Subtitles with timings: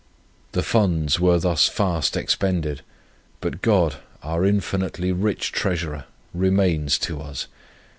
[0.53, 2.81] The funds were thus fast expended;
[3.39, 7.45] but God, our infinitely rich Treasurer, remains to us.